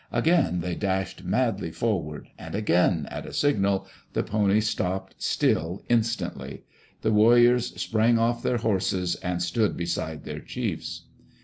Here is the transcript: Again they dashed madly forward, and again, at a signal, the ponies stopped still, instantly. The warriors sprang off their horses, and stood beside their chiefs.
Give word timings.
Again 0.11 0.61
they 0.61 0.73
dashed 0.73 1.25
madly 1.25 1.69
forward, 1.69 2.29
and 2.39 2.55
again, 2.55 3.05
at 3.11 3.27
a 3.27 3.31
signal, 3.33 3.85
the 4.13 4.23
ponies 4.23 4.67
stopped 4.67 5.21
still, 5.21 5.83
instantly. 5.89 6.63
The 7.03 7.11
warriors 7.11 7.79
sprang 7.79 8.17
off 8.17 8.41
their 8.41 8.57
horses, 8.57 9.13
and 9.17 9.43
stood 9.43 9.77
beside 9.77 10.23
their 10.23 10.39
chiefs. 10.39 11.03